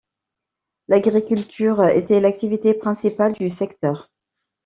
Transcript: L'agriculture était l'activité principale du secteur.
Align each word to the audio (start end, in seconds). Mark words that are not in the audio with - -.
L'agriculture 0.87 1.85
était 1.89 2.19
l'activité 2.19 2.73
principale 2.73 3.33
du 3.33 3.51
secteur. 3.51 4.09